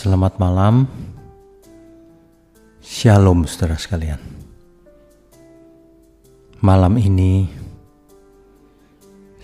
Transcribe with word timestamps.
Selamat 0.00 0.40
malam, 0.40 0.88
Shalom 2.80 3.44
saudara 3.44 3.76
sekalian. 3.76 4.16
Malam 6.64 6.96
ini, 6.96 7.44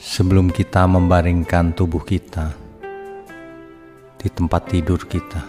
sebelum 0.00 0.48
kita 0.48 0.88
membaringkan 0.88 1.76
tubuh 1.76 2.00
kita 2.00 2.56
di 4.16 4.32
tempat 4.32 4.72
tidur 4.72 5.04
kita, 5.04 5.44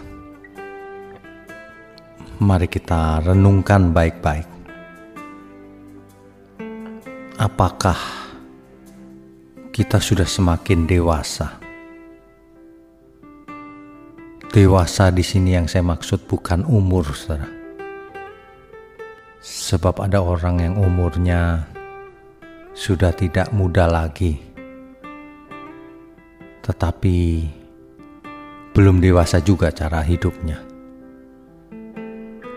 mari 2.44 2.68
kita 2.68 3.24
renungkan 3.24 3.88
baik-baik. 3.96 4.48
Apakah 7.40 7.96
kita 9.72 10.04
sudah 10.04 10.28
semakin 10.28 10.84
dewasa? 10.84 11.67
Dewasa 14.58 15.14
di 15.14 15.22
sini 15.22 15.54
yang 15.54 15.70
saya 15.70 15.86
maksud 15.86 16.26
bukan 16.26 16.66
umur, 16.66 17.06
saudara. 17.14 17.46
Sebab 19.38 20.02
ada 20.02 20.18
orang 20.18 20.58
yang 20.58 20.74
umurnya 20.74 21.62
sudah 22.74 23.14
tidak 23.14 23.54
muda 23.54 23.86
lagi, 23.86 24.34
tetapi 26.66 27.46
belum 28.74 28.98
dewasa 28.98 29.38
juga 29.38 29.70
cara 29.70 30.02
hidupnya, 30.02 30.58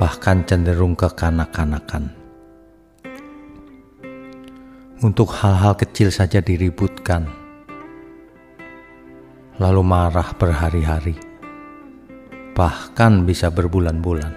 bahkan 0.02 0.42
cenderung 0.50 0.98
kekanak-kanakan. 0.98 2.10
Untuk 5.06 5.38
hal-hal 5.38 5.78
kecil 5.78 6.10
saja 6.10 6.42
diributkan, 6.42 7.30
lalu 9.62 9.86
marah 9.86 10.34
berhari-hari 10.34 11.30
bahkan 12.52 13.24
bisa 13.24 13.48
berbulan-bulan. 13.48 14.34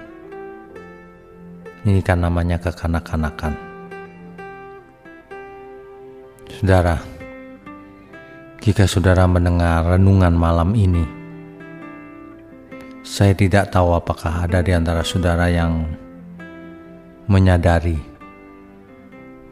Ini 1.84 2.00
kan 2.00 2.24
namanya 2.24 2.56
kekanak-kanakan. 2.62 3.52
Saudara, 6.48 6.96
jika 8.64 8.88
saudara 8.88 9.28
mendengar 9.28 9.84
renungan 9.84 10.32
malam 10.32 10.72
ini, 10.72 11.04
saya 13.04 13.36
tidak 13.36 13.68
tahu 13.68 13.92
apakah 13.92 14.48
ada 14.48 14.64
di 14.64 14.72
antara 14.72 15.04
saudara 15.04 15.52
yang 15.52 15.84
menyadari 17.28 18.00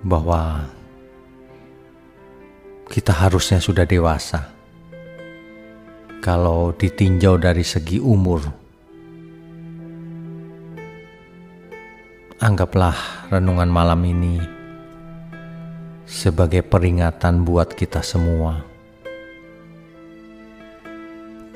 bahwa 0.01 0.65
kita 2.89 3.13
harusnya 3.13 3.61
sudah 3.61 3.85
dewasa 3.85 4.62
kalau 6.23 6.71
ditinjau 6.71 7.35
dari 7.35 7.67
segi 7.67 7.99
umur. 7.99 8.47
Anggaplah 12.39 13.27
renungan 13.27 13.67
malam 13.67 13.99
ini 14.07 14.39
sebagai 16.07 16.63
peringatan 16.63 17.43
buat 17.43 17.75
kita 17.75 18.07
semua. 18.07 18.63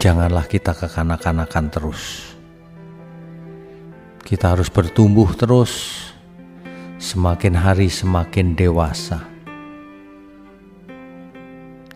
Janganlah 0.03 0.51
kita 0.51 0.75
kekanak-kanakan 0.75 1.67
terus. 1.71 2.35
Kita 4.27 4.59
harus 4.59 4.67
bertumbuh 4.67 5.31
terus, 5.39 6.03
semakin 6.99 7.55
hari 7.55 7.87
semakin 7.87 8.59
dewasa. 8.59 9.23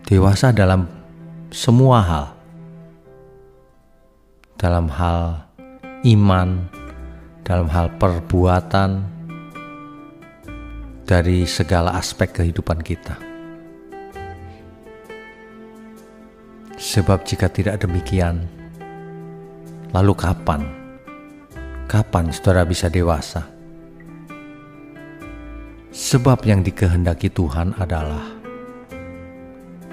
Dewasa 0.07 0.55
dalam 0.55 0.87
semua 1.51 1.99
hal 2.03 2.40
dalam 4.61 4.85
hal 4.93 5.41
iman, 6.05 6.69
dalam 7.41 7.65
hal 7.73 7.89
perbuatan, 7.97 9.01
dari 11.01 11.49
segala 11.49 11.97
aspek 11.97 12.29
kehidupan 12.29 12.85
kita. 12.85 13.17
Sebab 16.77 17.25
jika 17.25 17.49
tidak 17.49 17.81
demikian, 17.81 18.45
lalu 19.97 20.13
kapan? 20.13 20.61
Kapan 21.89 22.29
saudara 22.29 22.61
bisa 22.61 22.85
dewasa? 22.85 23.49
Sebab 25.89 26.45
yang 26.45 26.61
dikehendaki 26.61 27.33
Tuhan 27.33 27.73
adalah 27.81 28.29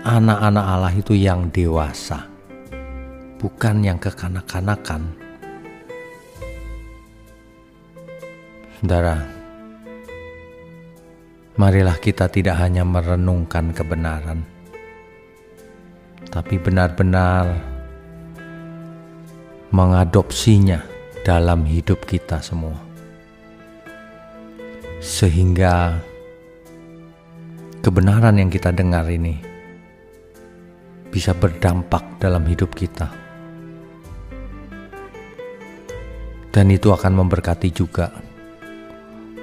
anak-anak 0.04 0.64
Allah 0.64 0.92
itu 0.94 1.16
yang 1.16 1.48
dewasa 1.50 2.37
bukan 3.38 3.86
yang 3.86 4.02
kekanak-kanakan. 4.02 5.14
Saudara, 8.78 9.18
marilah 11.58 11.98
kita 11.98 12.30
tidak 12.30 12.58
hanya 12.62 12.86
merenungkan 12.86 13.74
kebenaran, 13.74 14.46
tapi 16.30 16.58
benar-benar 16.62 17.58
mengadopsinya 19.74 20.82
dalam 21.26 21.66
hidup 21.66 22.06
kita 22.06 22.38
semua. 22.38 22.78
Sehingga 25.02 25.98
kebenaran 27.82 28.38
yang 28.38 28.50
kita 28.50 28.70
dengar 28.74 29.06
ini 29.10 29.38
bisa 31.10 31.34
berdampak 31.34 32.22
dalam 32.22 32.46
hidup 32.46 32.74
kita. 32.78 33.27
Dan 36.58 36.74
itu 36.74 36.90
akan 36.90 37.22
memberkati 37.22 37.70
juga 37.70 38.10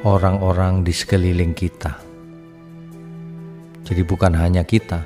orang-orang 0.04 0.84
di 0.84 0.92
sekeliling 0.92 1.56
kita. 1.56 1.96
Jadi, 3.88 4.04
bukan 4.04 4.36
hanya 4.36 4.68
kita, 4.68 5.00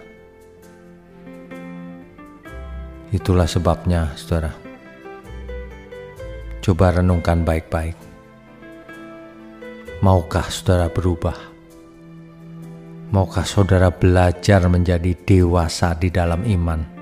itulah 3.13 3.45
sebabnya, 3.45 4.17
saudara. 4.17 4.49
Coba 6.65 6.97
renungkan 6.97 7.45
baik-baik. 7.45 7.93
Maukah 10.01 10.49
saudara 10.49 10.89
berubah? 10.89 11.37
Maukah 13.13 13.45
saudara 13.45 13.93
belajar 13.93 14.65
menjadi 14.65 15.13
dewasa 15.13 15.93
di 15.93 16.09
dalam 16.09 16.41
iman? 16.41 16.98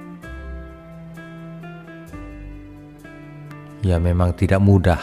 Ya 3.87 4.03
memang 4.03 4.35
tidak 4.35 4.59
mudah. 4.59 4.99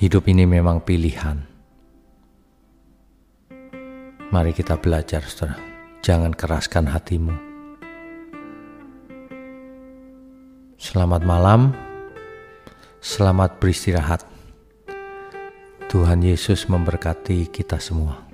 Hidup 0.00 0.24
ini 0.32 0.48
memang 0.48 0.80
pilihan. 0.80 1.44
Mari 4.32 4.56
kita 4.56 4.80
belajar, 4.80 5.20
saudara. 5.28 5.60
Jangan 6.00 6.32
keraskan 6.32 6.88
hatimu. 6.88 7.36
Selamat 10.80 11.20
malam. 11.28 11.76
Selamat 13.04 13.60
beristirahat. 13.60 14.24
Tuhan 15.92 16.24
Yesus 16.24 16.64
memberkati 16.64 17.52
kita 17.52 17.76
semua. 17.76 18.24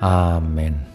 Amin. 0.00 0.91